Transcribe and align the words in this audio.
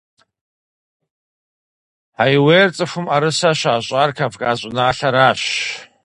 Хьэиуейр 2.17 2.69
цӀыхум 2.75 3.05
Ӏэрысэ 3.09 3.51
щащӀар 3.59 4.09
Кавказ 4.17 4.57
щӀыналъэращ. 4.61 5.41